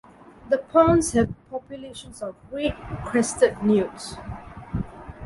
The 0.49 0.57
ponds 0.57 1.11
have 1.11 1.31
populations 1.51 2.23
of 2.23 2.33
great 2.49 2.73
crested 3.05 3.61
newts. 3.61 4.15